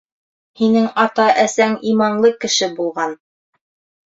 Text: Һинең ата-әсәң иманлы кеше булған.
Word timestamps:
Һинең 0.61 0.87
ата-әсәң 1.03 1.75
иманлы 1.91 2.33
кеше 2.47 2.71
булған. 2.81 3.17